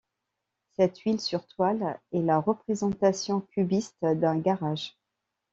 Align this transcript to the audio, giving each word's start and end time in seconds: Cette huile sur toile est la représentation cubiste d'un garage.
Cette 0.77 0.97
huile 1.01 1.19
sur 1.21 1.45
toile 1.45 1.99
est 2.11 2.23
la 2.23 2.39
représentation 2.39 3.41
cubiste 3.41 3.97
d'un 4.01 4.35
garage. 4.39 4.97